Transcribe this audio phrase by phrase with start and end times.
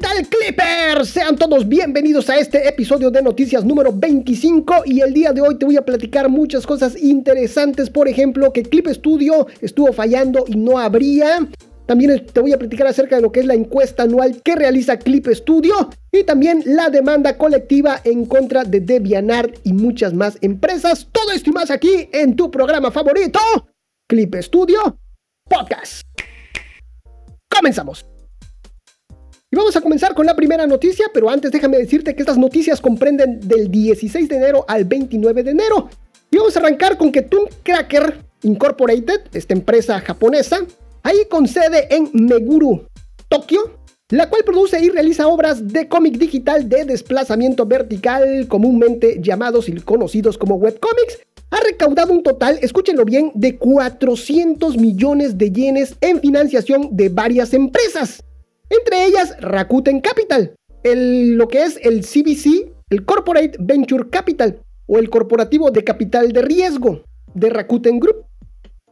[0.00, 1.10] tal Clippers?
[1.10, 5.58] Sean todos bienvenidos a este episodio de noticias número 25 y el día de hoy
[5.58, 10.56] te voy a platicar muchas cosas interesantes, por ejemplo que Clip Studio estuvo fallando y
[10.56, 11.46] no habría.
[11.86, 14.98] También te voy a platicar acerca de lo que es la encuesta anual que realiza
[14.98, 21.08] Clip Studio y también la demanda colectiva en contra de DeviantArt y muchas más empresas.
[21.12, 23.40] Todo esto y más aquí en tu programa favorito,
[24.08, 24.98] Clip Studio
[25.48, 26.02] Podcast.
[27.54, 28.09] Comenzamos.
[29.52, 32.80] Y vamos a comenzar con la primera noticia, pero antes déjame decirte que estas noticias
[32.80, 35.90] comprenden del 16 de enero al 29 de enero.
[36.30, 40.58] Y vamos a arrancar con que Toon Cracker Incorporated, esta empresa japonesa,
[41.02, 42.86] ahí con sede en Meguru,
[43.28, 49.68] Tokio, la cual produce y realiza obras de cómic digital de desplazamiento vertical, comúnmente llamados
[49.68, 51.18] y conocidos como webcomics,
[51.50, 57.52] ha recaudado un total, escúchenlo bien, de 400 millones de yenes en financiación de varias
[57.52, 58.22] empresas.
[58.70, 65.10] Entre ellas, Rakuten Capital, lo que es el CBC, el Corporate Venture Capital o el
[65.10, 67.02] corporativo de capital de riesgo
[67.34, 68.24] de Rakuten Group.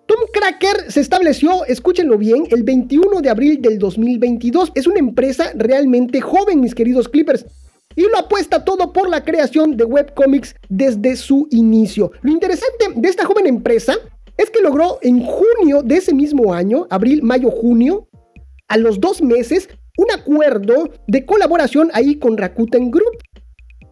[0.07, 4.73] Tom Cracker se estableció, escúchenlo bien, el 21 de abril del 2022.
[4.75, 7.47] Es una empresa realmente joven, mis queridos Clippers.
[7.95, 12.11] Y lo apuesta todo por la creación de webcomics desde su inicio.
[12.23, 13.95] Lo interesante de esta joven empresa
[14.37, 18.08] es que logró en junio de ese mismo año, abril, mayo, junio,
[18.69, 23.19] a los dos meses un acuerdo de colaboración ahí con Rakuten Group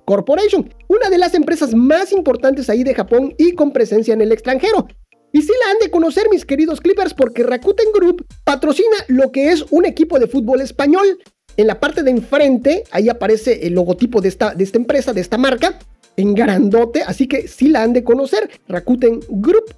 [0.05, 4.31] Corporation, una de las empresas más importantes ahí de Japón y con presencia en el
[4.31, 4.87] extranjero.
[5.33, 9.51] Y sí la han de conocer mis queridos Clippers porque Rakuten Group patrocina lo que
[9.51, 11.19] es un equipo de fútbol español.
[11.57, 15.23] En la parte de enfrente, ahí aparece el logotipo de esta, de esta empresa, de
[15.23, 15.79] esta marca,
[16.17, 19.75] en grandote, así que sí la han de conocer, Rakuten Group.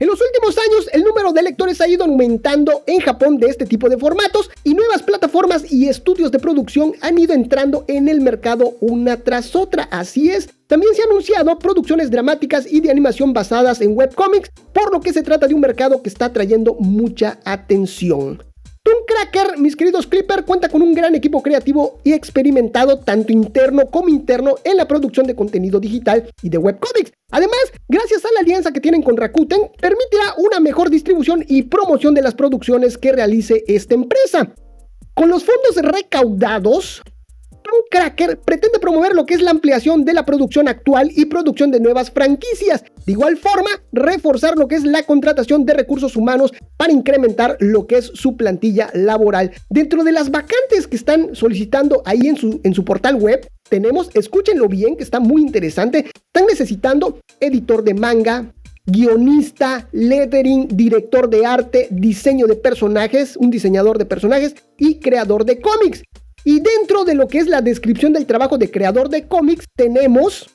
[0.00, 3.66] En los últimos años, el número de lectores ha ido aumentando en Japón de este
[3.66, 8.22] tipo de formatos y nuevas plataformas y estudios de producción han ido entrando en el
[8.22, 9.82] mercado una tras otra.
[9.90, 14.90] Así es, también se han anunciado producciones dramáticas y de animación basadas en webcomics, por
[14.90, 18.49] lo que se trata de un mercado que está trayendo mucha atención.
[18.90, 23.86] Toon Cracker, mis queridos Clipper, cuenta con un gran equipo creativo y experimentado, tanto interno
[23.86, 27.12] como interno, en la producción de contenido digital y de webcomics.
[27.30, 32.14] Además, gracias a la alianza que tienen con Rakuten, permitirá una mejor distribución y promoción
[32.14, 34.52] de las producciones que realice esta empresa.
[35.14, 37.02] Con los fondos recaudados,
[37.72, 41.70] un Cracker pretende promover lo que es la ampliación de la producción actual y producción
[41.70, 42.84] de nuevas franquicias.
[43.06, 47.86] De igual forma, reforzar lo que es la contratación de recursos humanos para incrementar lo
[47.86, 49.52] que es su plantilla laboral.
[49.68, 54.10] Dentro de las vacantes que están solicitando ahí en su, en su portal web, tenemos,
[54.14, 58.52] escúchenlo bien, que está muy interesante, están necesitando editor de manga,
[58.86, 65.60] guionista, lettering, director de arte, diseño de personajes, un diseñador de personajes y creador de
[65.60, 66.02] cómics.
[66.44, 70.50] Y dentro de lo que es la descripción del trabajo de creador de cómics, tenemos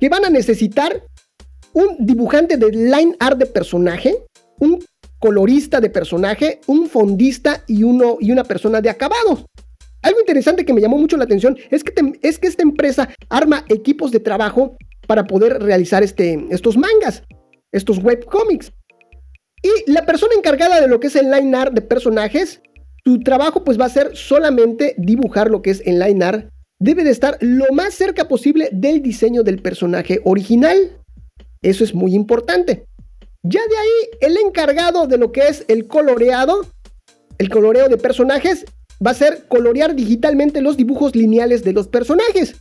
[0.00, 1.02] que van a necesitar
[1.72, 4.16] un dibujante de line art de personaje,
[4.58, 4.84] un
[5.18, 9.46] colorista de personaje, un fondista y, uno, y una persona de acabado.
[10.02, 13.64] Algo interesante que me llamó mucho la atención es que, es que esta empresa arma
[13.68, 17.24] equipos de trabajo para poder realizar este, estos mangas,
[17.72, 18.72] estos webcomics.
[19.62, 22.62] Y la persona encargada de lo que es el line art de personajes
[23.04, 26.50] tu trabajo pues va a ser solamente dibujar lo que es en.
[26.80, 30.96] Debe de estar lo más cerca posible del diseño del personaje original.
[31.60, 32.86] Eso es muy importante.
[33.42, 36.66] Ya de ahí, el encargado de lo que es el coloreado,
[37.38, 38.64] el coloreo de personajes,
[39.04, 42.56] va a ser colorear digitalmente los dibujos lineales de los personajes.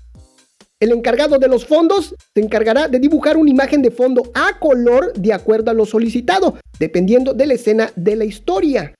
[0.79, 5.11] El encargado de los fondos se encargará de dibujar una imagen de fondo a color
[5.13, 8.93] de acuerdo a lo solicitado, dependiendo de la escena de la historia.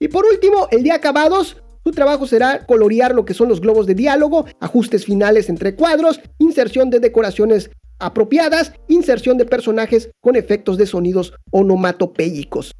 [0.00, 3.86] Y por último, el día acabados, su trabajo será colorear lo que son los globos
[3.86, 10.78] de diálogo, ajustes finales entre cuadros, inserción de decoraciones apropiadas, inserción de personajes con efectos
[10.78, 12.72] de sonidos onomatopéyicos.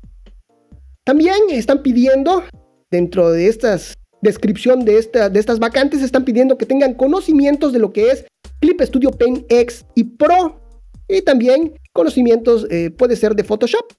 [1.04, 2.42] También están pidiendo,
[2.90, 7.92] dentro de estas descripción de, de estas vacantes, están pidiendo que tengan conocimientos de lo
[7.92, 8.24] que es
[8.60, 10.60] Clip Studio Paint X y Pro.
[11.08, 13.92] Y también conocimientos, eh, puede ser de Photoshop.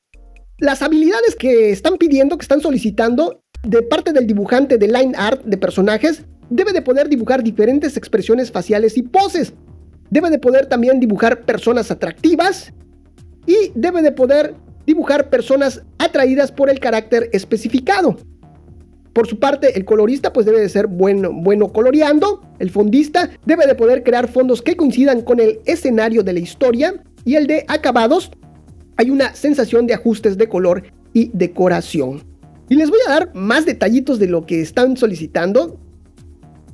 [0.61, 5.43] Las habilidades que están pidiendo, que están solicitando de parte del dibujante de line art
[5.43, 9.53] de personajes, debe de poder dibujar diferentes expresiones faciales y poses.
[10.11, 12.71] Debe de poder también dibujar personas atractivas
[13.47, 14.53] y debe de poder
[14.85, 18.17] dibujar personas atraídas por el carácter especificado.
[19.13, 23.65] Por su parte, el colorista pues debe de ser bueno, bueno coloreando, el fondista debe
[23.65, 26.93] de poder crear fondos que coincidan con el escenario de la historia
[27.25, 28.29] y el de acabados
[28.97, 30.83] hay una sensación de ajustes de color
[31.13, 32.23] y decoración.
[32.69, 35.77] Y les voy a dar más detallitos de lo que están solicitando,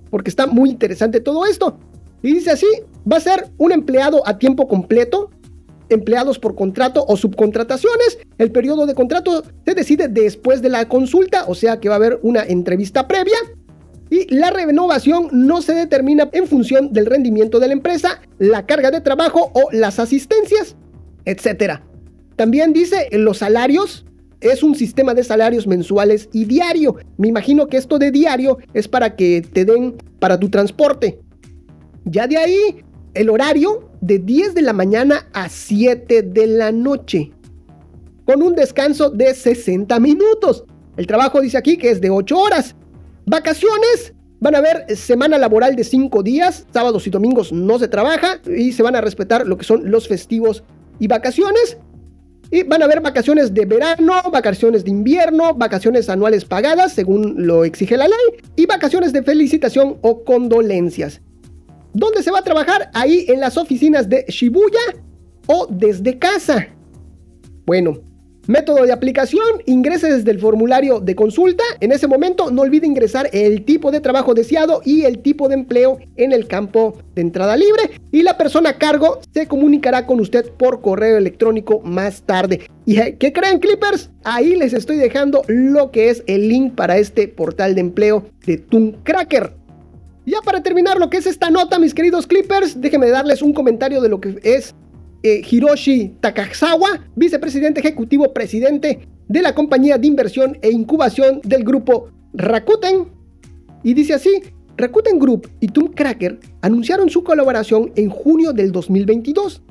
[0.10, 1.80] porque está muy interesante todo esto.
[2.22, 2.68] Y dice así,
[3.12, 5.30] va a ser un empleado a tiempo completo,
[5.90, 8.20] empleados por contrato o subcontrataciones.
[8.38, 11.98] El periodo de contrato se decide después de la consulta, o sea que va a
[11.98, 13.38] haber una entrevista previa.
[14.10, 18.90] Y la renovación no se determina en función del rendimiento de la empresa, la carga
[18.90, 20.76] de trabajo o las asistencias,
[21.26, 21.82] etc.
[22.38, 24.06] También dice en los salarios.
[24.40, 26.96] Es un sistema de salarios mensuales y diario.
[27.18, 31.20] Me imagino que esto de diario es para que te den para tu transporte.
[32.06, 32.86] Ya de ahí,
[33.16, 37.32] el horario de 10 de la mañana a 7 de la noche,
[38.26, 40.66] con un descanso de 60 minutos.
[40.98, 42.76] El trabajo dice aquí que es de 8 horas.
[43.26, 48.40] Vacaciones, van a haber semana laboral de 5 días, sábados y domingos no se trabaja
[48.46, 50.64] y se van a respetar lo que son los festivos
[51.00, 51.80] y vacaciones.
[52.50, 57.66] Y van a haber vacaciones de verano, vacaciones de invierno, vacaciones anuales pagadas según lo
[57.66, 61.22] exige la ley y vacaciones de felicitación o condolencias.
[61.94, 62.90] ¿Dónde se va a trabajar?
[62.94, 64.80] Ahí en las oficinas de Shibuya
[65.48, 66.68] o desde casa.
[67.66, 68.00] Bueno,
[68.48, 71.64] método de aplicación, ingrese desde el formulario de consulta.
[71.80, 75.56] En ese momento no olvide ingresar el tipo de trabajo deseado y el tipo de
[75.56, 77.92] empleo en el campo de entrada libre.
[78.12, 82.70] Y la persona a cargo se comunicará con usted por correo electrónico más tarde.
[82.86, 84.10] ¿Y qué creen, Clippers?
[84.24, 88.64] Ahí les estoy dejando lo que es el link para este portal de empleo de
[89.04, 89.54] Cracker.
[90.26, 94.02] Ya para terminar lo que es esta nota, mis queridos Clippers, déjenme darles un comentario
[94.02, 94.76] de lo que es
[95.28, 102.10] eh, Hiroshi Takasawa, vicepresidente ejecutivo presidente de la compañía de inversión e incubación del grupo
[102.34, 103.08] Rakuten.
[103.84, 104.42] Y dice así,
[104.78, 109.62] Rakuten Group y Tomb Cracker anunciaron su colaboración en junio del 2022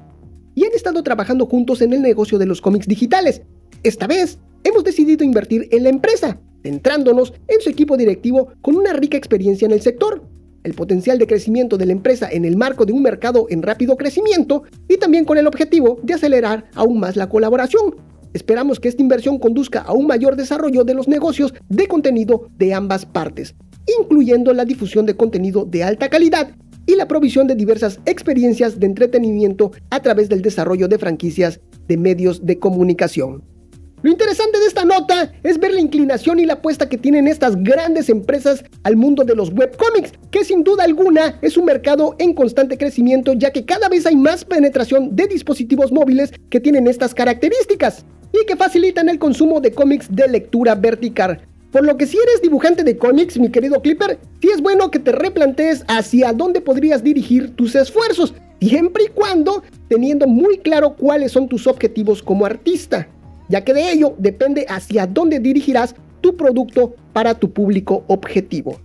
[0.54, 3.40] y han estado trabajando juntos en el negocio de los cómics digitales.
[3.82, 8.92] Esta vez hemos decidido invertir en la empresa, centrándonos en su equipo directivo con una
[8.92, 10.22] rica experiencia en el sector
[10.66, 13.96] el potencial de crecimiento de la empresa en el marco de un mercado en rápido
[13.96, 17.94] crecimiento y también con el objetivo de acelerar aún más la colaboración.
[18.34, 22.74] Esperamos que esta inversión conduzca a un mayor desarrollo de los negocios de contenido de
[22.74, 23.54] ambas partes,
[23.98, 26.50] incluyendo la difusión de contenido de alta calidad
[26.84, 31.96] y la provisión de diversas experiencias de entretenimiento a través del desarrollo de franquicias de
[31.96, 33.55] medios de comunicación.
[34.02, 37.56] Lo interesante de esta nota es ver la inclinación y la apuesta que tienen estas
[37.56, 42.34] grandes empresas al mundo de los webcomics, que sin duda alguna es un mercado en
[42.34, 47.14] constante crecimiento ya que cada vez hay más penetración de dispositivos móviles que tienen estas
[47.14, 48.04] características
[48.34, 51.40] y que facilitan el consumo de cómics de lectura vertical.
[51.72, 54.98] Por lo que si eres dibujante de cómics, mi querido Clipper, sí es bueno que
[54.98, 61.32] te replantees hacia dónde podrías dirigir tus esfuerzos, siempre y cuando teniendo muy claro cuáles
[61.32, 63.08] son tus objetivos como artista
[63.48, 68.80] ya que de ello depende hacia dónde dirigirás tu producto para tu público objetivo.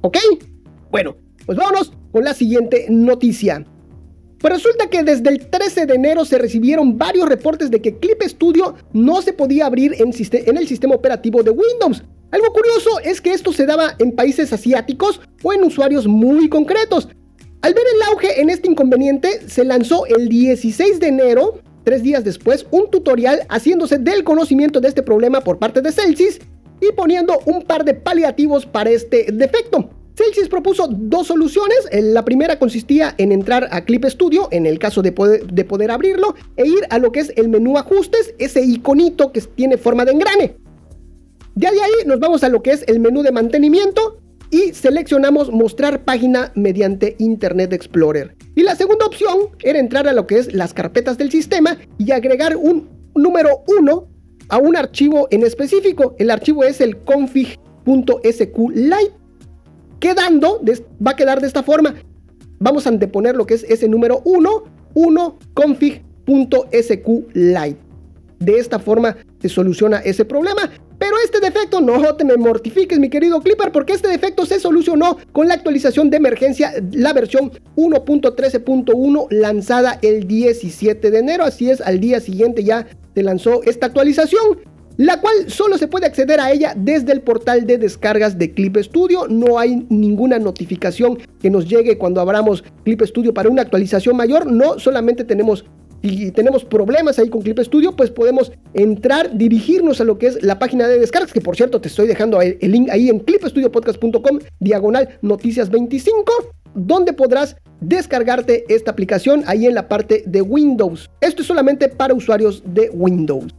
[0.00, 0.18] ¿Ok?
[0.90, 1.16] Bueno,
[1.46, 3.64] pues vámonos con la siguiente noticia.
[4.38, 8.22] Pues resulta que desde el 13 de enero se recibieron varios reportes de que Clip
[8.22, 12.04] Studio no se podía abrir en, en, el sistema operativo de Windows.
[12.30, 17.08] Algo curioso es que esto se daba en países asiáticos o en usuarios muy concretos.
[17.62, 22.24] Al ver el auge en este inconveniente, se lanzó el 16 de enero tres días
[22.24, 26.40] después, un tutorial haciéndose del conocimiento de este problema por parte de Celsius
[26.80, 29.90] y poniendo un par de paliativos para este defecto.
[30.16, 31.88] Celsius propuso dos soluciones.
[31.92, 35.90] La primera consistía en entrar a Clip Studio, en el caso de poder, de poder
[35.90, 40.04] abrirlo, e ir a lo que es el menú ajustes, ese iconito que tiene forma
[40.04, 40.56] de engrane.
[41.56, 44.20] Ya de ahí nos vamos a lo que es el menú de mantenimiento,
[44.50, 48.36] y seleccionamos mostrar página mediante Internet Explorer.
[48.54, 52.12] Y la segunda opción era entrar a lo que es las carpetas del sistema y
[52.12, 54.08] agregar un número 1
[54.48, 56.14] a un archivo en específico.
[56.18, 59.12] El archivo es el config.sqlite.
[60.00, 60.60] Quedando,
[61.04, 61.94] va a quedar de esta forma.
[62.58, 67.78] Vamos a anteponer lo que es ese número 1, 1 config.sqlite.
[68.38, 70.70] De esta forma se soluciona ese problema.
[70.98, 75.18] Pero este defecto no te me mortifiques, mi querido Clipper, porque este defecto se solucionó
[75.32, 81.44] con la actualización de emergencia, la versión 1.13.1 lanzada el 17 de enero.
[81.44, 84.58] Así es, al día siguiente ya se lanzó esta actualización
[84.96, 88.76] la cual solo se puede acceder a ella desde el portal de descargas de Clip
[88.76, 89.26] Studio.
[89.28, 94.46] No hay ninguna notificación que nos llegue cuando abramos Clip Studio para una actualización mayor.
[94.50, 95.64] No, solamente tenemos
[96.04, 100.42] y tenemos problemas ahí con Clip Studio, pues podemos entrar, dirigirnos a lo que es
[100.42, 104.38] la página de descargas, que por cierto te estoy dejando el, link ahí en clipstudiopodcast.com,
[104.60, 106.30] diagonal noticias 25,
[106.74, 111.10] donde podrás descargarte esta aplicación ahí en la parte de Windows.
[111.22, 113.54] Esto es solamente para usuarios de Windows.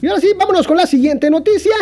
[0.00, 1.74] Y ahora sí, vámonos con la siguiente noticia.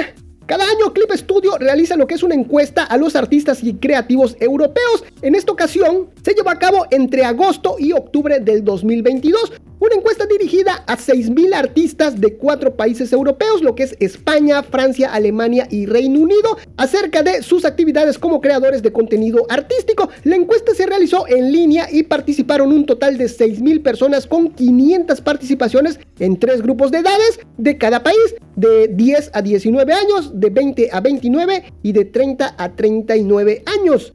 [0.44, 4.36] Cada año Clip Studio realiza lo que es una encuesta a los artistas y creativos
[4.40, 5.04] europeos.
[5.22, 9.52] En esta ocasión se llevó a cabo entre agosto y octubre del 2022.
[9.80, 15.10] Una encuesta dirigida a 6.000 artistas de cuatro países europeos, lo que es España, Francia,
[15.10, 20.10] Alemania y Reino Unido, acerca de sus actividades como creadores de contenido artístico.
[20.24, 25.18] La encuesta se realizó en línea y participaron un total de 6.000 personas con 500
[25.22, 30.50] participaciones en tres grupos de edades de cada país, de 10 a 19 años, de
[30.50, 34.12] 20 a 29 y de 30 a 39 años.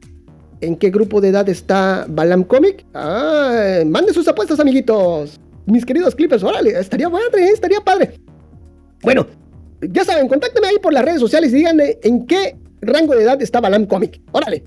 [0.60, 2.86] ¿En qué grupo de edad está Balam Comic?
[2.94, 5.40] Ah, mande sus apuestas, amiguitos.
[5.66, 7.50] Mis queridos clippers, órale, estaría padre, ¿eh?
[7.52, 8.14] estaría padre.
[9.02, 9.26] Bueno,
[9.80, 13.42] ya saben, contáctenme ahí por las redes sociales y díganme en qué rango de edad
[13.42, 14.20] está Balam Comic.
[14.32, 14.64] Órale.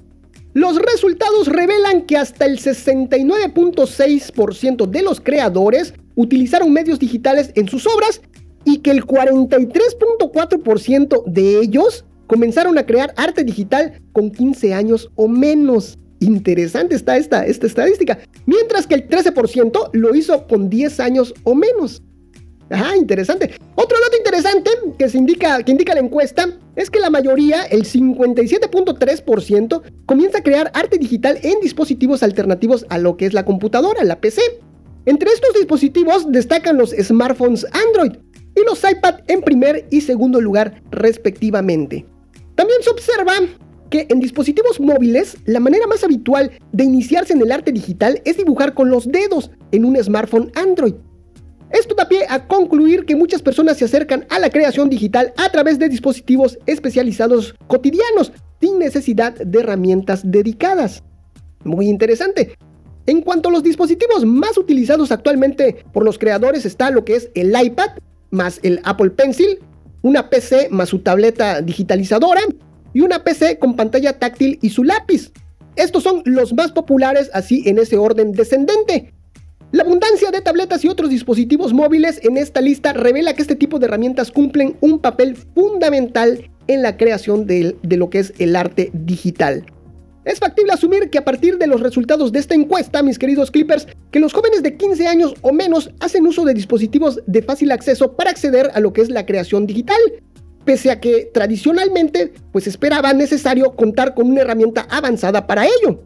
[0.53, 7.87] Los resultados revelan que hasta el 69.6% de los creadores utilizaron medios digitales en sus
[7.87, 8.21] obras
[8.65, 15.27] y que el 43.4% de ellos comenzaron a crear arte digital con 15 años o
[15.27, 15.97] menos.
[16.19, 18.19] Interesante está esta, esta estadística.
[18.45, 22.01] Mientras que el 13% lo hizo con 10 años o menos.
[22.71, 23.55] Ah, interesante.
[23.75, 27.83] Otro dato interesante que, se indica, que indica la encuesta es que la mayoría, el
[27.83, 34.03] 57.3%, comienza a crear arte digital en dispositivos alternativos a lo que es la computadora,
[34.03, 34.41] la PC.
[35.05, 38.17] Entre estos dispositivos destacan los smartphones Android
[38.55, 42.05] y los iPad en primer y segundo lugar respectivamente.
[42.55, 43.33] También se observa
[43.89, 48.37] que en dispositivos móviles la manera más habitual de iniciarse en el arte digital es
[48.37, 50.95] dibujar con los dedos en un smartphone Android.
[51.71, 55.49] Esto da pie a concluir que muchas personas se acercan a la creación digital a
[55.49, 61.03] través de dispositivos especializados cotidianos, sin necesidad de herramientas dedicadas.
[61.63, 62.55] Muy interesante.
[63.05, 67.29] En cuanto a los dispositivos más utilizados actualmente por los creadores está lo que es
[67.35, 67.91] el iPad,
[68.31, 69.59] más el Apple Pencil,
[70.01, 72.41] una PC más su tableta digitalizadora
[72.93, 75.31] y una PC con pantalla táctil y su lápiz.
[75.75, 79.13] Estos son los más populares así en ese orden descendente.
[79.71, 83.77] La abundancia de tabletas y otros dispositivos móviles en esta lista revela que este tipo
[83.77, 88.89] de herramientas cumplen un papel fundamental en la creación de, lo que es el arte
[88.93, 89.65] digital.
[90.25, 93.87] Es factible asumir que a partir de los resultados de esta encuesta, mis queridos clippers,
[94.11, 98.15] que los jóvenes de 15 años o menos hacen uso de dispositivos de fácil acceso
[98.15, 99.99] para acceder a lo que es la creación digital,
[100.69, 106.03] pese a que tradicionalmente pues esperaba necesario contar con una herramienta avanzada para ello.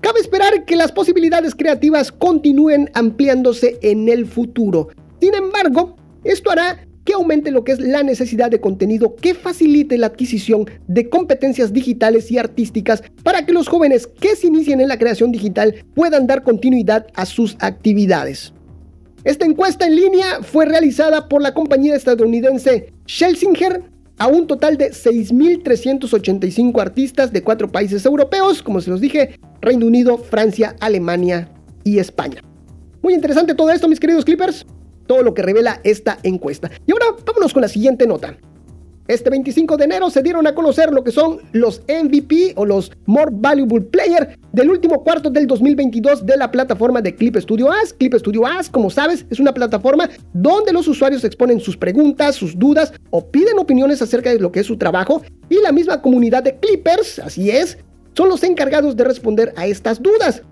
[0.00, 4.90] Cabe esperar que las posibilidades creativas continúen ampliándose en el futuro.
[5.20, 9.98] Sin embargo, esto hará que aumente lo que es la necesidad de contenido que facilite
[9.98, 14.86] la adquisición de competencias digitales y artísticas para que los jóvenes que se inicien en
[14.86, 18.52] la creación digital puedan dar continuidad a sus actividades.
[19.24, 24.90] Esta encuesta en línea fue realizada por la compañía estadounidense Schlesinger a un total de
[24.92, 31.50] 6.385 artistas de cuatro países europeos, como se los dije, Reino Unido, Francia, Alemania
[31.84, 32.42] y España.
[33.02, 34.66] Muy interesante todo esto, mis queridos clippers
[35.06, 36.70] todo lo que revela esta encuesta.
[36.86, 38.36] Y ahora vámonos con la siguiente nota.
[39.08, 42.90] Este 25 de enero se dieron a conocer lo que son los MVP o los
[43.06, 47.92] More Valuable Player del último cuarto del 2022 de la plataforma de Clip Studio As.
[47.92, 52.58] Clip Studio As, como sabes, es una plataforma donde los usuarios exponen sus preguntas, sus
[52.58, 56.42] dudas o piden opiniones acerca de lo que es su trabajo y la misma comunidad
[56.42, 57.78] de Clippers, así es,
[58.14, 60.42] son los encargados de responder a estas dudas.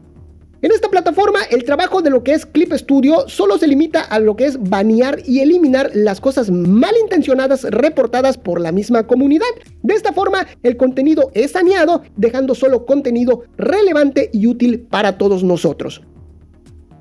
[0.65, 4.19] En esta plataforma, el trabajo de lo que es Clip Studio solo se limita a
[4.19, 9.45] lo que es banear y eliminar las cosas malintencionadas reportadas por la misma comunidad.
[9.83, 15.45] De esta forma, el contenido es saneado, dejando solo contenido relevante y útil para todos
[15.45, 16.01] nosotros.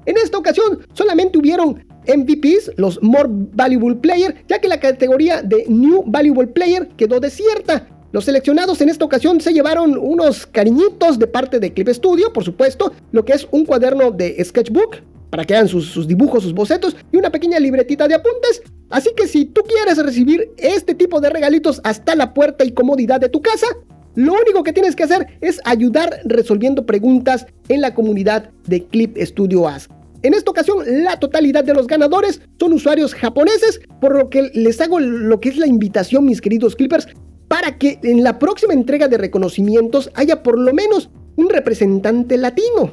[0.05, 5.63] En esta ocasión, solamente hubieron MVPs, los More Valuable Player, ya que la categoría de
[5.70, 7.88] New Valuable Player quedó desierta.
[8.13, 12.43] Los seleccionados en esta ocasión se llevaron unos cariñitos de parte de Clip Studio, por
[12.43, 14.98] supuesto, lo que es un cuaderno de sketchbook
[15.32, 18.62] para que hagan sus, dibujos, sus bocetos y una pequeña libretita de apuntes.
[18.91, 23.20] Así que si tú quieres recibir este tipo de regalitos hasta la puerta y comodidad
[23.20, 23.65] de tu casa,
[24.13, 29.17] lo único que tienes que hacer es ayudar resolviendo preguntas en la comunidad de Clip
[29.17, 29.89] Studio Ask.
[30.22, 34.79] En esta ocasión, la totalidad de los ganadores son usuarios japoneses, por lo que les
[34.82, 37.08] hago lo que es la invitación, mis queridos clippers,
[37.53, 42.91] para que en la próxima entrega de reconocimientos haya por lo menos un representante latino.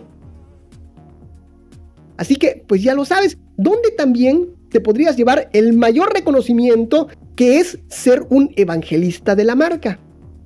[2.19, 7.59] Así que, pues ya lo sabes, ¿dónde también te podrías llevar el mayor reconocimiento que
[7.59, 9.99] es ser un evangelista de la marca.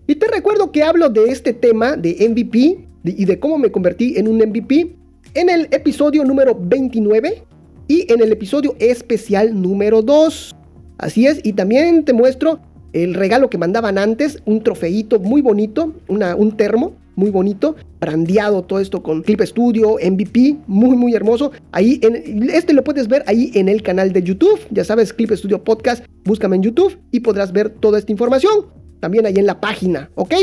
[0.07, 4.17] Y te recuerdo que hablo de este tema de MVP y de cómo me convertí
[4.17, 4.95] en un MVP
[5.35, 7.43] en el episodio número 29
[7.89, 10.55] y en el episodio especial número 2.
[10.99, 12.61] Así es, y también te muestro
[12.95, 18.81] el regalo que mandaban antes, un trofeito muy bonito, un termo muy bonito, brandeado todo
[18.81, 21.53] esto con Clip Studio, MVP, muy muy hermoso.
[21.73, 25.31] Ahí en este lo puedes ver ahí en el canal de YouTube, ya sabes, Clip
[25.33, 28.67] Studio Podcast, búscame en YouTube y podrás ver toda esta información.
[29.01, 30.35] También ahí en la página, ¿ok?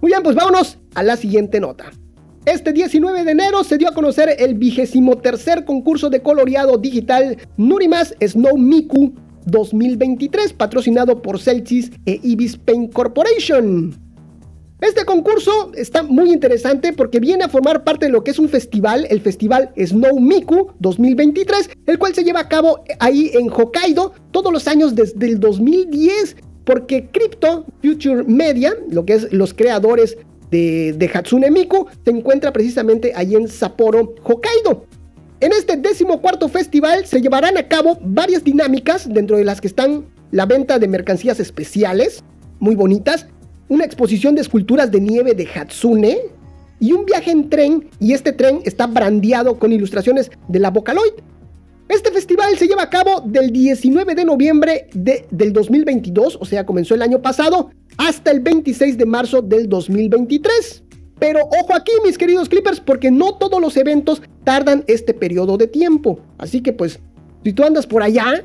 [0.00, 1.90] Muy bien, pues vámonos a la siguiente nota.
[2.46, 7.36] Este 19 de enero se dio a conocer el vigésimo tercer concurso de coloreado digital
[7.58, 9.12] Nurimas Snow Miku
[9.50, 13.94] 2023, patrocinado por Celsius e Ibis Paint Corporation.
[14.80, 18.48] Este concurso está muy interesante porque viene a formar parte de lo que es un
[18.48, 24.14] festival, el festival Snow Miku 2023, el cual se lleva a cabo ahí en Hokkaido
[24.30, 30.16] todos los años desde el 2010, porque Crypto Future Media, lo que es los creadores
[30.50, 34.86] de, Hatsune Miku se encuentra precisamente ahí en Sapporo, Hokkaido.
[35.40, 40.04] En este decimocuarto festival se llevarán a cabo varias dinámicas, dentro de las que están
[40.32, 42.22] la venta de mercancías especiales,
[42.58, 43.26] muy bonitas,
[43.68, 46.18] una exposición de esculturas de nieve de Hatsune
[46.78, 51.14] y un viaje en tren, y este tren está brandeado con ilustraciones de la Vocaloid.
[51.88, 56.66] Este festival se lleva a cabo del 19 de noviembre de, del 2022, o sea,
[56.66, 60.84] comenzó el año pasado, hasta el 26 de marzo del 2023.
[61.20, 65.66] Pero ojo aquí, mis queridos Clippers, porque no todos los eventos tardan este periodo de
[65.66, 66.18] tiempo.
[66.38, 66.98] Así que pues,
[67.44, 68.44] si tú andas por allá,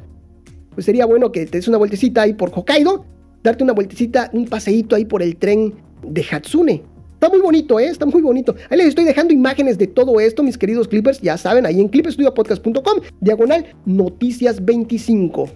[0.73, 3.05] pues sería bueno que te des una vueltecita ahí por Hokkaido,
[3.41, 6.83] darte una vueltecita, un paseíto ahí por el tren de Hatsune.
[7.13, 7.87] Está muy bonito, ¿eh?
[7.87, 8.55] Está muy bonito.
[8.69, 11.21] Ahí les estoy dejando imágenes de todo esto, mis queridos Clippers.
[11.21, 15.49] Ya saben, ahí en clipstudiopodcast.com, diagonal noticias 25.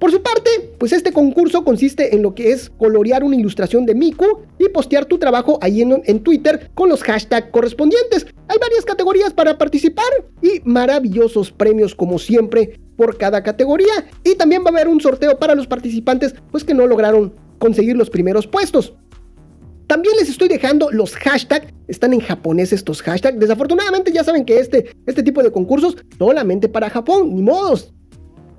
[0.00, 3.94] Por su parte, pues este concurso consiste en lo que es colorear una ilustración de
[3.94, 8.26] Miku y postear tu trabajo ahí en, Twitter con los hashtags correspondientes.
[8.48, 10.06] Hay varias categorías para participar
[10.40, 14.08] y maravillosos premios como siempre por cada categoría.
[14.24, 17.94] Y también va a haber un sorteo para los participantes pues que no lograron conseguir
[17.94, 18.94] los primeros puestos.
[19.86, 23.38] También les estoy dejando los hashtags, están en japonés estos hashtags.
[23.38, 27.92] Desafortunadamente ya saben que este, este tipo de concursos solamente para Japón, ni modos.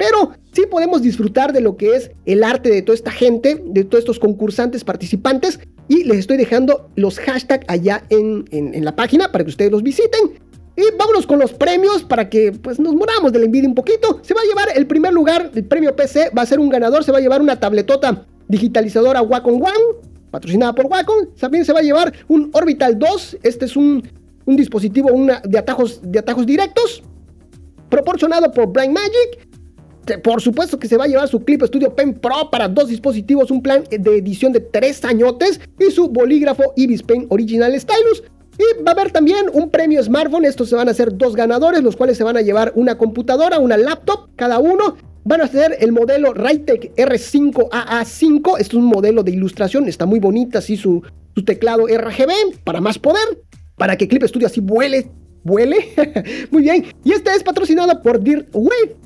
[0.02, 3.84] Pero sí podemos disfrutar de lo que es el arte de toda esta gente, de
[3.84, 5.60] todos estos concursantes participantes.
[5.88, 10.40] Y les estoy dejando los hashtags allá en, la página para que ustedes los visiten.
[10.76, 14.22] Y vámonos con los premios para que pues nos moramos de la envidia un poquito.
[14.24, 17.04] Se va a llevar el primer lugar, el premio PC, va a ser un ganador,
[17.04, 20.00] se va a llevar una tabletota digitalizadora Wacom One,
[20.32, 21.28] patrocinada por Wacom.
[21.40, 24.02] También se va a llevar un Orbital 2, este es un,
[24.48, 25.10] dispositivo
[25.44, 27.04] de, atajos, de atajos directos,
[27.88, 29.51] proporcionado por Blind Magic
[30.24, 33.52] por supuesto que se va a llevar su Clip Studio Pen Pro para dos dispositivos,
[33.52, 38.24] un plan de edición de tres añotes y su bolígrafo Ibis Pen Original Stylus.
[38.58, 40.46] Y va a haber también un premio smartphone.
[40.46, 43.60] Estos se van a hacer dos ganadores, los cuales se van a llevar una computadora,
[43.60, 44.98] una laptop, cada uno.
[45.24, 48.60] Van a ser el modelo Rytec R5AA5.
[48.60, 51.02] Esto es un modelo de ilustración, está muy bonita, así su,
[51.36, 53.42] su teclado RGB para más poder,
[53.78, 55.12] para que Clip Studio así vuele,
[55.44, 55.94] vuele.
[56.52, 56.86] muy bien.
[57.04, 59.01] Y este es patrocinado por DirtWave.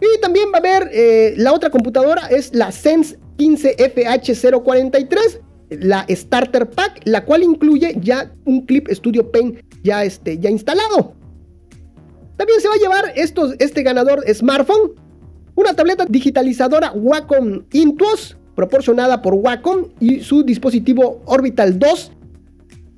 [0.00, 6.70] Y también va a haber eh, la otra computadora, es la Sense 15FH043, la Starter
[6.70, 11.14] Pack, la cual incluye ya un Clip Studio Paint ya, este, ya instalado.
[12.36, 14.92] También se va a llevar estos, este ganador smartphone,
[15.54, 22.12] una tableta digitalizadora Wacom Intuos, proporcionada por Wacom, y su dispositivo Orbital 2,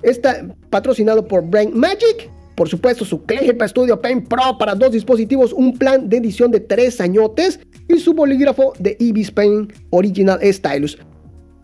[0.01, 2.31] está patrocinado por Brain Magic.
[2.55, 6.59] Por supuesto, su Clip Studio Paint Pro para dos dispositivos, un plan de edición de
[6.59, 10.97] tres añotes y su bolígrafo de Ibis Paint Original Stylus.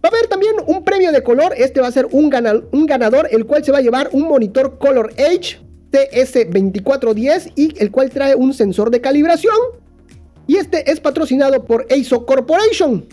[0.04, 2.32] Va a haber también un premio de color, este va a ser un,
[2.72, 5.60] un ganador, el cual se va a llevar un monitor Color Edge
[5.92, 9.56] TS2410 y el cual trae un sensor de calibración.
[10.48, 13.06] Y este es patrocinado por ASO Corporation.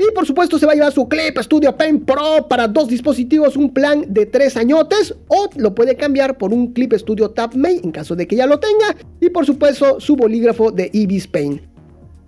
[0.00, 3.54] Y por supuesto se va a llevar su Clip Studio Pen Pro para dos dispositivos,
[3.54, 7.82] un plan de tres añotes o lo puede cambiar por un Clip Studio Tab May
[7.84, 8.96] en caso de que ya lo tenga.
[9.20, 11.60] Y por supuesto su bolígrafo de Ibis Paint.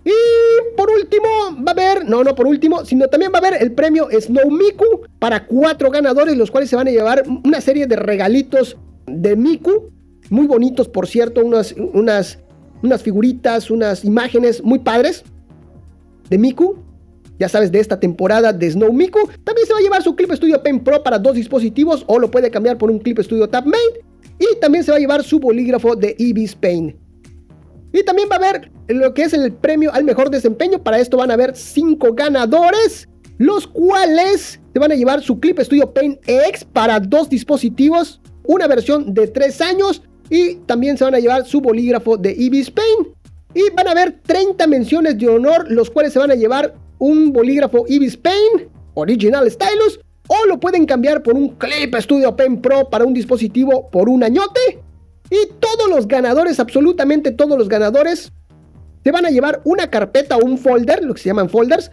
[0.05, 1.27] Y por último
[1.67, 4.51] va a haber, no, no por último, sino también va a haber el premio Snow
[4.51, 9.35] Miku para cuatro ganadores, los cuales se van a llevar una serie de regalitos de
[9.35, 9.89] Miku,
[10.29, 12.37] muy bonitos por cierto, unas, unas,
[12.83, 15.23] unas figuritas, unas imágenes muy padres
[16.29, 16.92] de Miku
[17.43, 19.19] ya sabes, de esta temporada de Snow Miku.
[19.43, 22.31] También se va a llevar su Clip Studio Pen Pro para dos dispositivos o lo
[22.31, 24.07] puede cambiar por un Clip Studio Tab Main.
[24.39, 26.95] Y también se va a llevar su bolígrafo de Ibis Paint.
[27.91, 30.81] Y también va a haber lo que es el premio al mejor desempeño.
[30.81, 35.59] Para esto van a haber cinco ganadores, los cuales se van a llevar su Clip
[35.59, 40.01] Studio Paint X para dos dispositivos, una versión de tres años.
[40.29, 43.09] Y también se van a llevar su bolígrafo de Ibis Paint.
[43.53, 46.73] Y van a haber 30 menciones de honor, los cuales se van a llevar
[47.03, 52.61] un bolígrafo Ibis Pen Original Stylus o lo pueden cambiar por un Clip Studio Pen
[52.61, 54.79] Pro para un dispositivo por un añote.
[55.29, 58.31] Y todos los ganadores, absolutamente todos los ganadores,
[59.01, 61.91] te van a llevar una carpeta o un folder, lo que se llaman folders,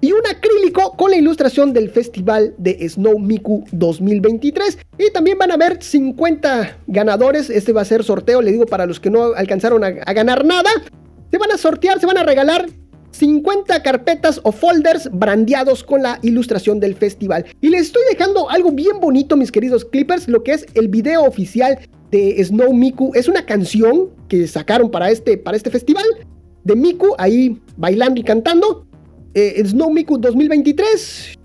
[0.00, 4.78] y un acrílico con la ilustración del Festival de Snow Miku 2023.
[4.96, 7.50] Y también van a haber 50 ganadores.
[7.50, 10.70] Este va a ser sorteo, le digo, para los que no alcanzaron a ganar nada.
[11.32, 12.66] Se van a sortear, se van a regalar
[13.16, 17.44] 50 carpetas o folders brandeados con la ilustración del festival.
[17.60, 21.24] Y les estoy dejando algo bien bonito, mis queridos clippers, lo que es el video
[21.24, 21.78] oficial
[22.10, 23.12] de Snow Miku.
[23.14, 26.04] Es una canción que sacaron para este, para este festival
[26.64, 28.86] de Miku ahí bailando y cantando.
[29.34, 31.36] Eh, Snow Miku 2023.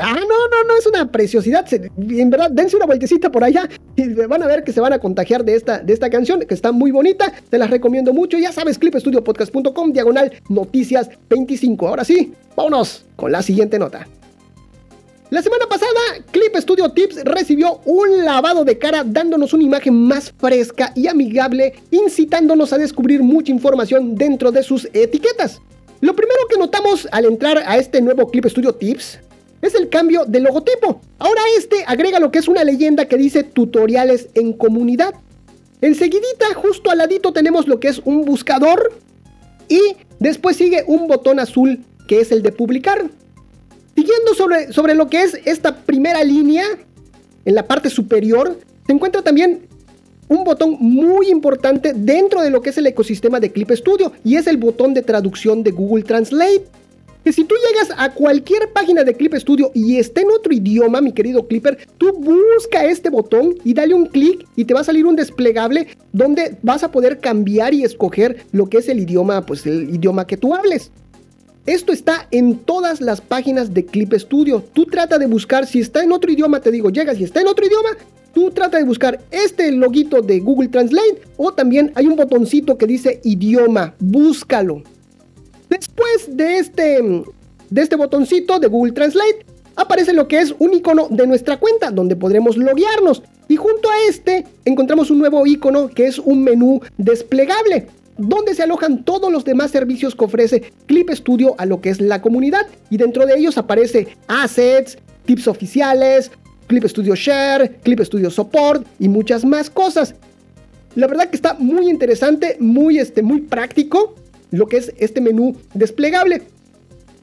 [0.00, 1.66] Ah, no, no, no, es una preciosidad.
[1.72, 4.98] En verdad, dense una vueltecita por allá y van a ver que se van a
[4.98, 7.32] contagiar de esta, de esta canción, que está muy bonita.
[7.48, 8.38] Te las recomiendo mucho.
[8.38, 11.88] Ya sabes, clipestudiopodcast.com, diagonal noticias 25.
[11.88, 14.06] Ahora sí, vámonos con la siguiente nota.
[15.28, 15.90] La semana pasada,
[16.30, 21.74] Clip Studio Tips recibió un lavado de cara dándonos una imagen más fresca y amigable,
[21.90, 25.60] incitándonos a descubrir mucha información dentro de sus etiquetas.
[26.00, 29.18] Lo primero que notamos al entrar a este nuevo Clip Studio Tips
[29.66, 31.00] es el cambio de logotipo.
[31.18, 35.14] Ahora este agrega lo que es una leyenda que dice tutoriales en comunidad.
[35.80, 38.92] Enseguidita, justo al ladito tenemos lo que es un buscador
[39.68, 39.80] y
[40.18, 43.10] después sigue un botón azul que es el de publicar.
[43.94, 46.64] Siguiendo sobre, sobre lo que es esta primera línea,
[47.44, 49.66] en la parte superior, se encuentra también
[50.28, 54.36] un botón muy importante dentro de lo que es el ecosistema de Clip Studio y
[54.36, 56.64] es el botón de traducción de Google Translate
[57.26, 61.00] que si tú llegas a cualquier página de Clip Studio y está en otro idioma,
[61.00, 64.84] mi querido Clipper, tú busca este botón y dale un clic y te va a
[64.84, 69.44] salir un desplegable donde vas a poder cambiar y escoger lo que es el idioma,
[69.44, 70.92] pues el idioma que tú hables.
[71.66, 74.62] Esto está en todas las páginas de Clip Studio.
[74.72, 77.48] Tú trata de buscar, si está en otro idioma, te digo, llegas y está en
[77.48, 77.88] otro idioma,
[78.34, 82.86] tú trata de buscar este loguito de Google Translate o también hay un botoncito que
[82.86, 84.84] dice idioma, búscalo.
[85.68, 87.24] Después de este,
[87.70, 91.90] de este botoncito de Google Translate, aparece lo que es un icono de nuestra cuenta
[91.90, 93.22] donde podremos loguearnos.
[93.48, 97.86] Y junto a este encontramos un nuevo icono que es un menú desplegable
[98.18, 102.00] donde se alojan todos los demás servicios que ofrece Clip Studio a lo que es
[102.00, 102.66] la comunidad.
[102.90, 106.30] Y dentro de ellos aparece assets, tips oficiales,
[106.66, 110.14] Clip Studio Share, Clip Studio Support y muchas más cosas.
[110.94, 114.14] La verdad que está muy interesante, muy, este, muy práctico
[114.56, 116.42] lo que es este menú desplegable.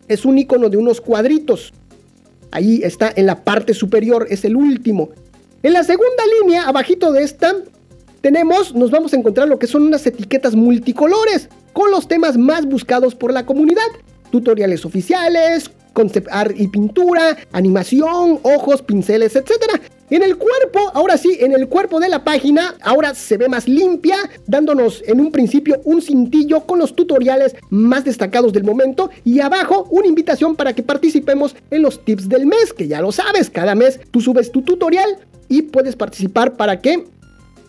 [0.08, 1.74] Es un icono de unos cuadritos.
[2.52, 5.10] Ahí está en la parte superior, es el último.
[5.64, 7.56] En la segunda línea, abajito de esta,
[8.22, 12.66] tenemos, nos vamos a encontrar lo que son unas etiquetas multicolores con los temas más
[12.66, 13.82] buscados por la comunidad.
[14.30, 19.52] Tutoriales oficiales, concept art y pintura, animación, ojos, pinceles, etc.
[20.14, 23.68] En el cuerpo, ahora sí, en el cuerpo de la página, ahora se ve más
[23.68, 29.40] limpia, dándonos en un principio un cintillo con los tutoriales más destacados del momento y
[29.40, 33.50] abajo una invitación para que participemos en los tips del mes, que ya lo sabes,
[33.50, 35.18] cada mes tú subes tu tutorial
[35.50, 37.06] y puedes participar para que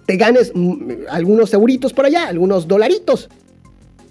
[0.04, 3.30] te ganes mm, algunos euritos por allá, algunos dolaritos.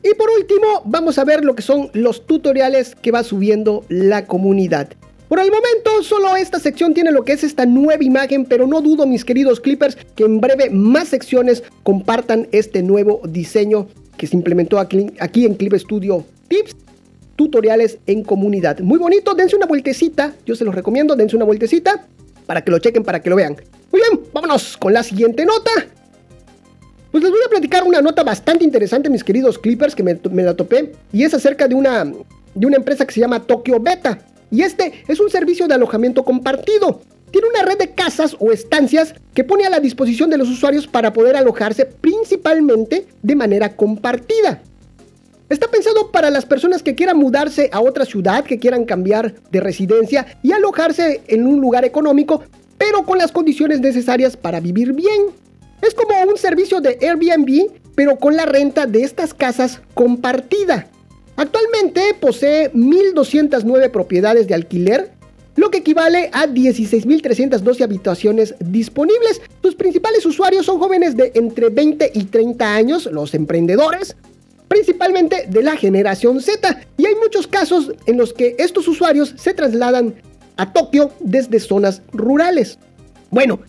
[0.01, 4.25] Y por último, vamos a ver lo que son los tutoriales que va subiendo la
[4.25, 4.89] comunidad.
[5.33, 8.81] Por el momento, solo esta sección tiene lo que es esta nueva imagen, pero no
[8.81, 14.35] dudo, mis queridos clippers, que en breve más secciones compartan este nuevo diseño que se
[14.35, 16.75] implementó aquí, en Clip Studio Tips
[17.35, 18.79] tutoriales en comunidad.
[18.81, 22.05] Muy bonito, dense una vueltecita, yo se los recomiendo, dense una vueltecita
[22.45, 23.55] para que lo chequen, para que lo vean.
[23.91, 25.71] Muy bien, vámonos con la siguiente nota.
[27.11, 30.53] Pues les voy a platicar una nota bastante interesante, mis queridos clippers, que me, la
[30.53, 32.05] topé, y es acerca de una,
[32.53, 34.19] de una empresa que se llama Tokyo Beta.
[34.53, 37.01] Y este es un servicio de alojamiento compartido.
[37.31, 40.85] Tiene una red de casas o estancias que pone a la disposición de los usuarios
[40.85, 44.61] para poder alojarse principalmente de manera compartida.
[45.49, 49.59] Está pensado para las personas que quieran mudarse a otra ciudad, que quieran cambiar de
[49.59, 52.43] residencia y alojarse en un lugar económico,
[52.77, 55.31] pero con las condiciones necesarias para vivir bien.
[55.81, 60.89] Es como un servicio de Airbnb, pero con la renta de estas casas compartida.
[61.35, 65.11] Actualmente posee 1.209 propiedades de alquiler,
[65.55, 69.41] lo que equivale a 16.312 habitaciones disponibles.
[69.61, 74.15] Sus principales usuarios son jóvenes de entre 20 y 30 años, los emprendedores,
[74.67, 76.81] principalmente de la generación Z.
[76.97, 80.15] Y hay muchos casos en los que estos usuarios se trasladan
[80.57, 82.77] a Tokio desde zonas rurales.
[83.29, 83.59] Bueno,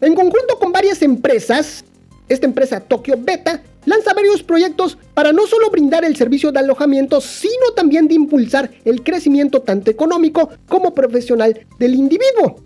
[0.00, 1.84] en conjunto con varias empresas,
[2.30, 7.20] esta empresa Tokyo Beta lanza varios proyectos para no solo brindar el servicio de alojamiento,
[7.20, 12.62] sino también de impulsar el crecimiento tanto económico como profesional del individuo.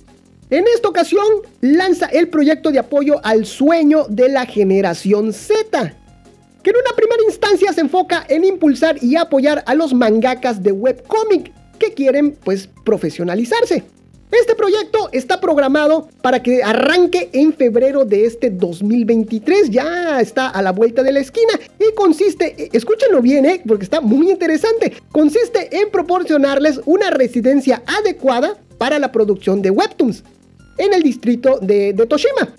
[0.51, 1.25] En esta ocasión
[1.63, 5.95] lanza el proyecto de apoyo al sueño de la generación Z,
[6.63, 10.73] que en una primera instancia se enfoca en impulsar y apoyar a los mangakas de
[10.73, 13.85] webcomic que quieren pues profesionalizarse.
[14.41, 20.61] Este proyecto está programado para que arranque en febrero de este 2023, ya está a
[20.61, 24.93] la vuelta de la esquina y consiste, eh, escúchenlo bien, eh, porque está muy interesante,
[25.13, 30.25] consiste en proporcionarles una residencia adecuada para la producción de webtoons
[30.79, 32.57] en el distrito de, de Toshima.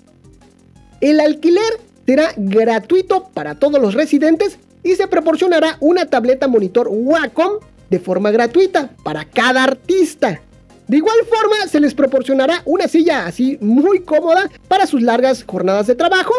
[1.02, 7.58] El alquiler será gratuito para todos los residentes y se proporcionará una tableta monitor Wacom
[7.90, 10.40] de forma gratuita para cada artista.
[10.88, 15.88] De igual forma, se les proporcionará una silla así muy cómoda para sus largas jornadas
[15.88, 16.32] de trabajo,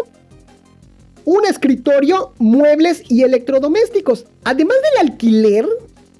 [1.25, 4.25] un escritorio, muebles y electrodomésticos.
[4.45, 5.67] Además del alquiler,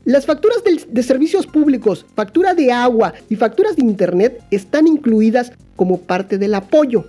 [0.04, 6.00] las facturas de, servicios públicos, factura de agua y facturas de internet están incluidas como
[6.02, 7.06] parte del apoyo.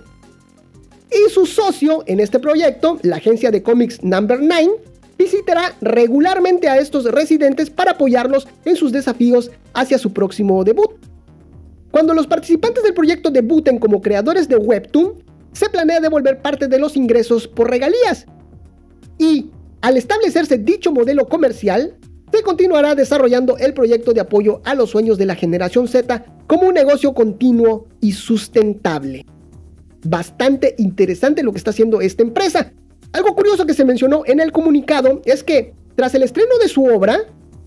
[1.11, 4.69] Y su socio en este proyecto, la agencia de cómics Number 9,
[5.19, 10.91] visitará regularmente a estos residentes para apoyarlos en sus desafíos hacia su próximo debut.
[11.91, 16.79] Cuando los participantes del proyecto debuten como creadores de Webtoon, se planea devolver parte de
[16.79, 18.25] los ingresos por regalías.
[19.17, 19.51] Y,
[19.81, 21.97] al establecerse dicho modelo comercial,
[22.31, 26.67] se continuará desarrollando el proyecto de apoyo a los sueños de la generación Z como
[26.67, 29.25] un negocio continuo y sustentable
[30.03, 32.71] bastante interesante lo que está haciendo esta empresa.
[33.13, 36.85] Algo curioso que se mencionó en el comunicado es que tras el estreno de su
[36.85, 37.19] obra,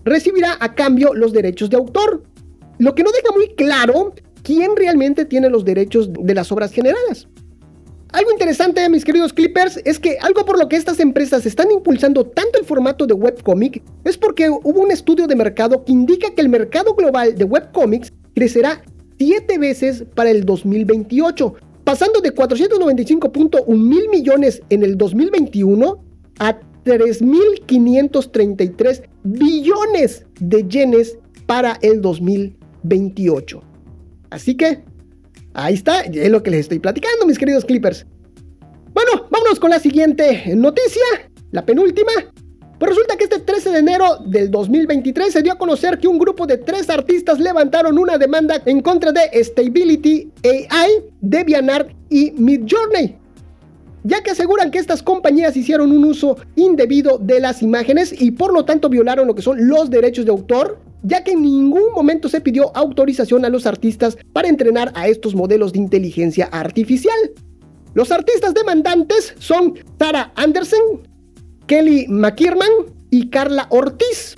[0.05, 2.23] recibirá a cambio los derechos de autor,
[2.79, 7.27] lo que no deja muy claro quién realmente tiene los derechos de las obras generadas.
[8.11, 12.25] Algo interesante, mis queridos clippers, es que algo por lo que estas empresas están impulsando
[12.25, 16.41] tanto el formato de webcomic es porque hubo un estudio de mercado que indica que
[16.41, 18.83] el mercado global de webcomics crecerá
[19.17, 26.01] 7 veces para el 2028, pasando de 495.1 mil millones en el 2021
[26.39, 33.61] a 3.533 billones de yenes para el 2028.
[34.29, 34.83] Así que,
[35.53, 38.05] ahí está, es lo que les estoy platicando, mis queridos clippers.
[38.93, 41.03] Bueno, vámonos con la siguiente noticia,
[41.51, 42.11] la penúltima.
[42.83, 46.17] Pues resulta que este 13 de enero del 2023 se dio a conocer que un
[46.17, 50.89] grupo de tres artistas levantaron una demanda en contra de Stability AI,
[51.21, 53.15] DeviantArt y Midjourney,
[54.03, 58.51] ya que aseguran que estas compañías hicieron un uso indebido de las imágenes y por
[58.51, 62.27] lo tanto violaron lo que son los derechos de autor, ya que en ningún momento
[62.27, 67.15] se pidió autorización a los artistas para entrenar a estos modelos de inteligencia artificial.
[67.93, 71.12] Los artistas demandantes son Tara Anderson,
[71.73, 72.69] Kelly McKierman
[73.09, 74.35] y Carla Ortiz,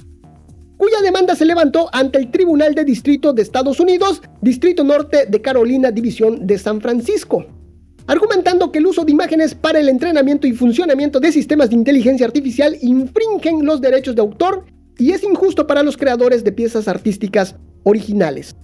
[0.77, 5.41] cuya demanda se levantó ante el Tribunal de Distrito de Estados Unidos, Distrito Norte de
[5.41, 7.45] Carolina, División de San Francisco,
[8.07, 12.25] argumentando que el uso de imágenes para el entrenamiento y funcionamiento de sistemas de inteligencia
[12.25, 14.63] artificial infringen los derechos de autor
[14.97, 18.55] y es injusto para los creadores de piezas artísticas originales.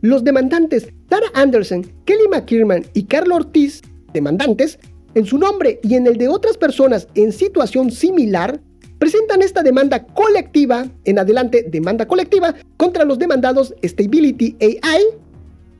[0.00, 3.82] Los demandantes Tara Anderson, Kelly McKierman y Carla Ortiz,
[4.14, 4.78] demandantes,
[5.14, 8.60] en su nombre y en el de otras personas en situación similar,
[8.98, 15.02] presentan esta demanda colectiva, en adelante demanda colectiva, contra los demandados Stability AI,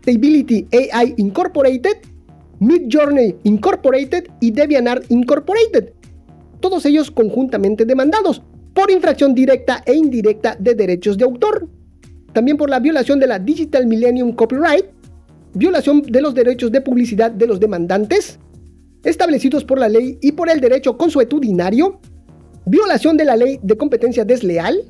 [0.02, 1.98] Stability AI Incorporated,
[2.60, 5.92] Midjourney Incorporated y DeviantArt Incorporated.
[6.60, 8.42] Todos ellos conjuntamente demandados
[8.74, 11.68] por infracción directa e indirecta de derechos de autor.
[12.32, 14.86] También por la violación de la Digital Millennium Copyright,
[15.54, 18.38] violación de los derechos de publicidad de los demandantes,
[19.04, 22.00] establecidos por la ley y por el derecho consuetudinario,
[22.66, 24.84] violación de la ley de competencia desleal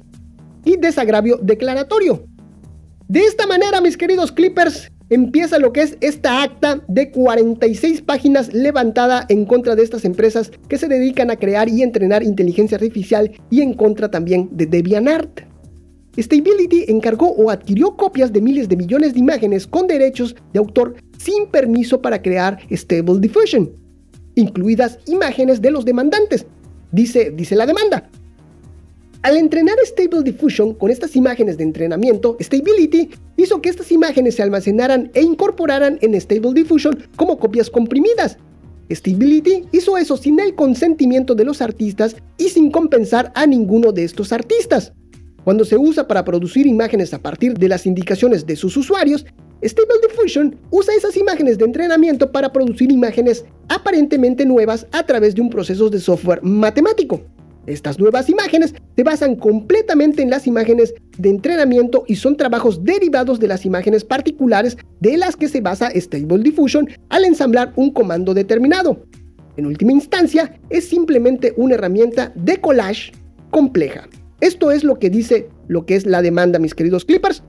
[0.64, 2.24] y desagravio declaratorio.
[3.08, 8.52] De esta manera, mis queridos clippers, empieza lo que es esta acta de 46 páginas
[8.54, 13.32] levantada en contra de estas empresas que se dedican a crear y entrenar inteligencia artificial
[13.50, 15.40] y en contra también de DeviantArt.
[16.16, 20.94] Stability encargó o adquirió copias de miles de millones de imágenes con derechos de autor
[21.18, 23.70] sin permiso para crear Stable Diffusion,
[24.40, 26.46] incluidas imágenes de los demandantes,
[26.90, 28.10] dice, dice la demanda.
[29.22, 34.42] Al entrenar Stable Diffusion con estas imágenes de entrenamiento, Stability hizo que estas imágenes se
[34.42, 38.38] almacenaran e incorporaran en Stable Diffusion como copias comprimidas.
[38.90, 44.04] Stability hizo eso sin el consentimiento de los artistas y sin compensar a ninguno de
[44.04, 44.94] estos artistas.
[45.44, 49.26] Cuando se usa para producir imágenes a partir de las indicaciones de sus usuarios,
[49.62, 55.42] Stable Diffusion usa esas imágenes de entrenamiento para producir imágenes aparentemente nuevas a través de
[55.42, 57.20] un proceso de software matemático.
[57.66, 63.38] Estas nuevas imágenes se basan completamente en las imágenes de entrenamiento y son trabajos derivados
[63.38, 68.32] de las imágenes particulares de las que se basa Stable Diffusion al ensamblar un comando
[68.32, 69.04] determinado.
[69.58, 73.12] En última instancia, es simplemente una herramienta de collage
[73.50, 74.08] compleja.
[74.40, 77.42] Esto es lo que dice lo que es la demanda, mis queridos clippers.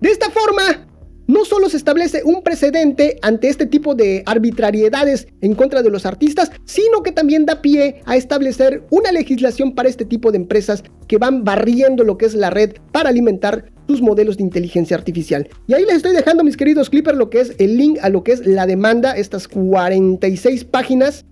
[0.00, 0.86] De esta forma,
[1.28, 6.06] no solo se establece un precedente ante este tipo de arbitrariedades en contra de los
[6.06, 10.82] artistas, sino que también da pie a establecer una legislación para este tipo de empresas
[11.06, 15.48] que van barriendo lo que es la red para alimentar sus modelos de inteligencia artificial.
[15.66, 18.24] Y ahí les estoy dejando, mis queridos clippers, lo que es el link a lo
[18.24, 21.26] que es la demanda, estas 46 páginas.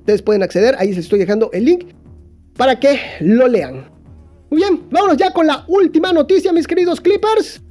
[0.00, 1.84] Ustedes pueden acceder, ahí les estoy dejando el link
[2.56, 3.90] para que lo lean.
[4.50, 7.62] Muy bien, vámonos ya con la última noticia, mis queridos clippers.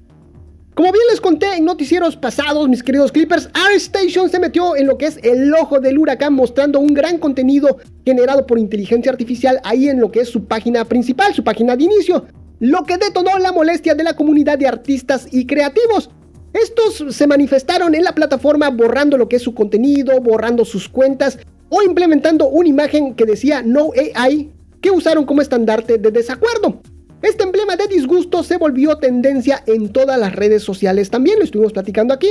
[0.73, 4.97] Como bien les conté en noticieros pasados, mis queridos Clippers, ArtStation se metió en lo
[4.97, 9.89] que es el ojo del huracán mostrando un gran contenido generado por inteligencia artificial ahí
[9.89, 12.25] en lo que es su página principal, su página de inicio,
[12.59, 16.09] lo que detonó la molestia de la comunidad de artistas y creativos.
[16.53, 21.37] Estos se manifestaron en la plataforma borrando lo que es su contenido, borrando sus cuentas
[21.67, 26.81] o implementando una imagen que decía No AI que usaron como estandarte de desacuerdo.
[27.21, 31.71] Este emblema de disgusto se volvió tendencia en todas las redes sociales también, lo estuvimos
[31.71, 32.29] platicando aquí.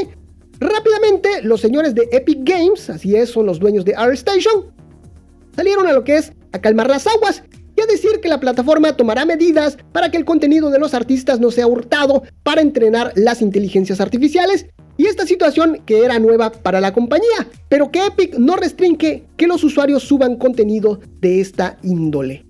[0.59, 4.73] Rápidamente, los señores de Epic Games, así es, son los dueños de ArtStation,
[5.55, 7.45] salieron a lo que es a calmar las aguas
[7.77, 11.39] y a decir que la plataforma tomará medidas para que el contenido de los artistas
[11.39, 16.81] no sea hurtado para entrenar las inteligencias artificiales y esta situación que era nueva para
[16.81, 22.50] la compañía, pero que Epic no restringe que los usuarios suban contenido de esta índole.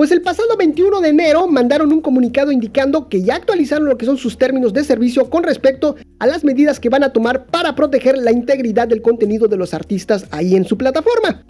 [0.00, 4.06] Pues el pasado 21 de enero mandaron un comunicado indicando que ya actualizaron lo que
[4.06, 7.74] son sus términos de servicio con respecto a las medidas que van a tomar para
[7.74, 11.44] proteger la integridad del contenido de los artistas ahí en su plataforma.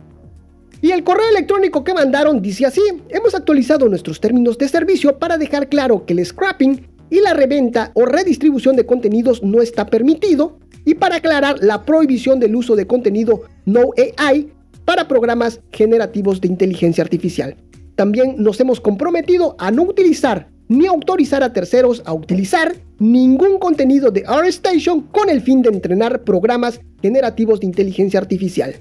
[0.83, 5.39] Y el correo electrónico que mandaron dice así, hemos actualizado nuestros términos de servicio para
[5.39, 10.59] dejar claro que el scrapping y la reventa o redistribución de contenidos no está permitido
[10.85, 14.53] y para aclarar la prohibición del uso de contenido no AI
[14.85, 17.55] para programas generativos de inteligencia artificial
[18.01, 24.11] también nos hemos comprometido a no utilizar ni autorizar a terceros a utilizar ningún contenido
[24.11, 28.75] de ArtStation con el fin de entrenar programas generativos de inteligencia artificial.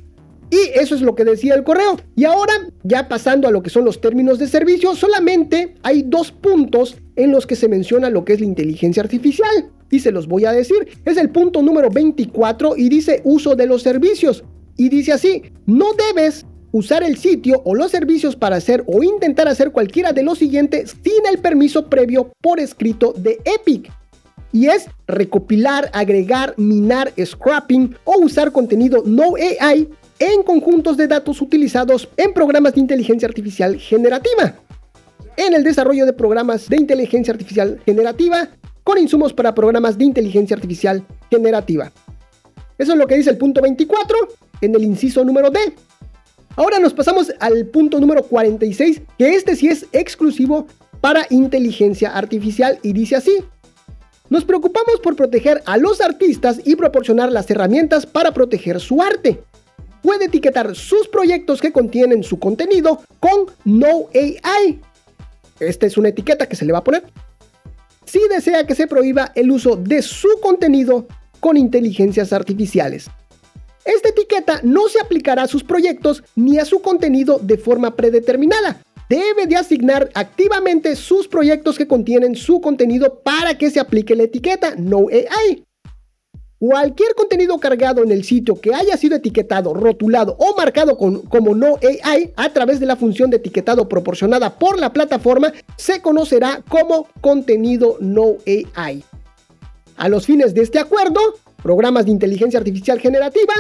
[0.50, 2.00] Y eso es lo que decía el correo.
[2.16, 2.54] Y ahora,
[2.86, 7.34] ya pasando a lo que son los términos de servicio, solamente hay dos puntos en
[7.34, 9.70] los que se menciona lo que es la inteligencia artificial.
[9.92, 10.88] Y se los voy a decir.
[11.04, 14.46] Es el punto número 24 y dice uso de los servicios.
[14.78, 19.48] Y dice así, no debes usar el sitio o los servicios para hacer o intentar
[19.48, 23.92] hacer cualquiera de los siguientes sin el permiso previo por escrito de Epic.
[24.52, 29.88] Y es recopilar, agregar, minar, scrapping o usar contenido no AI
[30.20, 34.56] en conjuntos de datos utilizados en programas de inteligencia artificial generativa.
[35.38, 38.50] En el desarrollo de programas de inteligencia artificial generativa
[38.84, 41.92] con insumos para programas de inteligencia artificial generativa.
[42.78, 44.18] Eso es lo que dice el punto 24
[44.62, 45.60] en el inciso número D.
[46.60, 50.68] Ahora nos pasamos al punto número 46, que este sí es exclusivo
[51.00, 53.46] para inteligencia artificial y dice así.
[54.30, 59.42] Nos preocupamos por proteger a los artistas y proporcionar las herramientas para proteger su arte.
[60.04, 64.82] Puede etiquetar sus proyectos que contienen su contenido con No AI.
[65.62, 67.04] Esta es una etiqueta que se le va a poner.
[68.04, 71.08] Si desea que se prohíba el uso de su contenido
[71.40, 73.10] con inteligencias artificiales.
[73.86, 78.82] Esta etiqueta no se aplicará a sus proyectos ni a su contenido de forma predeterminada.
[79.10, 84.24] Debe de asignar activamente sus proyectos que contienen su contenido para que se aplique la
[84.24, 85.64] etiqueta No AI.
[86.60, 91.80] Cualquier contenido cargado en el sitio que haya sido etiquetado, rotulado o marcado como No
[91.82, 97.08] AI a través de la función de etiquetado proporcionada por la plataforma se conocerá como
[97.22, 99.04] contenido No AI.
[99.96, 101.20] A los fines de este acuerdo,
[101.62, 103.54] programas de inteligencia artificial generativa,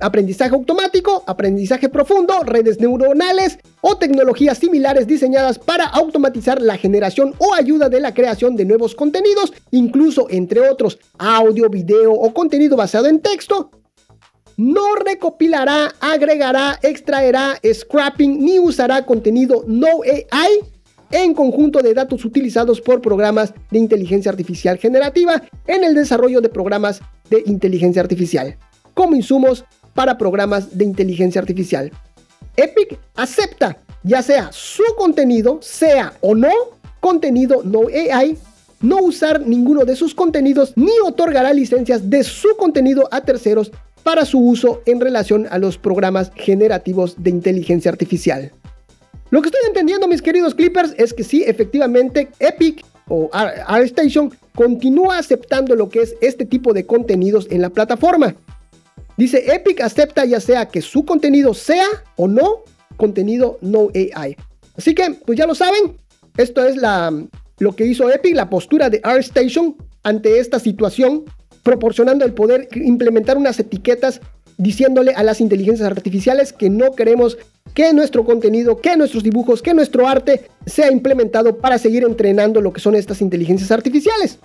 [0.00, 7.54] aprendizaje automático, aprendizaje profundo, redes neuronales o tecnologías similares diseñadas para automatizar la generación o
[7.54, 13.06] ayuda de la creación de nuevos contenidos, incluso entre otros audio, video o contenido basado
[13.06, 13.70] en texto,
[14.56, 20.60] no recopilará, agregará, extraerá, scrapping ni usará contenido no AI
[21.10, 26.50] en conjunto de datos utilizados por programas de inteligencia artificial generativa en el desarrollo de
[26.50, 27.00] programas
[27.30, 28.56] de inteligencia artificial,
[28.94, 29.64] como insumos
[29.94, 31.90] para programas de inteligencia artificial.
[32.56, 36.50] Epic acepta ya sea su contenido, sea o no
[37.00, 38.36] contenido no AI,
[38.80, 43.72] no usar ninguno de sus contenidos ni otorgará licencias de su contenido a terceros
[44.02, 48.50] para su uso en relación a los programas generativos de inteligencia artificial.
[49.30, 55.18] Lo que estoy entendiendo, mis queridos Clippers, es que sí, efectivamente, Epic o ArtStation continúa
[55.18, 58.34] aceptando lo que es este tipo de contenidos en la plataforma.
[59.16, 61.86] Dice, Epic acepta ya sea que su contenido sea
[62.16, 62.62] o no
[62.96, 64.36] contenido no AI.
[64.76, 65.96] Así que, pues ya lo saben,
[66.36, 67.12] esto es la,
[67.58, 71.24] lo que hizo Epic, la postura de ArtStation ante esta situación,
[71.62, 74.20] proporcionando el poder implementar unas etiquetas
[74.56, 77.38] diciéndole a las inteligencias artificiales que no queremos
[77.74, 82.72] que nuestro contenido, que nuestros dibujos, que nuestro arte sea implementado para seguir entrenando lo
[82.72, 84.38] que son estas inteligencias artificiales.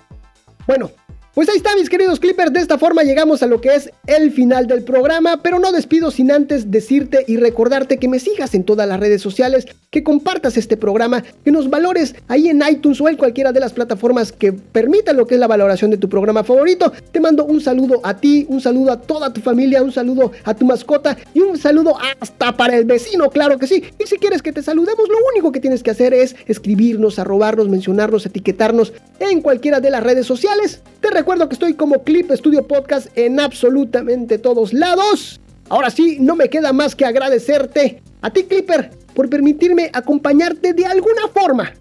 [0.66, 0.90] Bueno,
[1.36, 2.50] pues ahí está, mis queridos Clippers.
[2.50, 6.10] De esta forma llegamos a lo que es el final del programa, pero no despido
[6.10, 10.56] sin antes decirte y recordarte que me sigas en todas las redes sociales, que compartas
[10.56, 14.54] este programa, que nos valores ahí en iTunes o en cualquiera de las plataformas que
[14.54, 16.90] permitan lo que es la valoración de tu programa favorito.
[17.12, 20.54] Te mando un saludo a ti, un saludo a toda tu familia, un saludo a
[20.54, 23.82] tu mascota y un saludo hasta para el vecino, claro que sí.
[23.98, 27.68] Y si quieres que te saludemos, lo único que tienes que hacer es escribirnos, arrobarnos,
[27.68, 30.80] mencionarnos, etiquetarnos en cualquiera de las redes sociales.
[31.02, 35.40] Te recuerdo que estoy como Clip Studio Podcast en absolutamente todos lados.
[35.68, 40.86] Ahora sí, no me queda más que agradecerte a ti, Clipper, por permitirme acompañarte de
[40.86, 41.72] alguna forma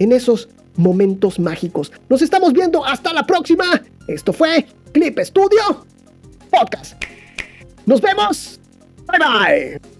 [0.00, 1.92] en esos momentos mágicos.
[2.08, 3.80] Nos estamos viendo hasta la próxima.
[4.08, 5.86] Esto fue Clip Studio
[6.50, 7.00] Podcast.
[7.86, 8.58] Nos vemos.
[9.06, 9.97] Bye bye.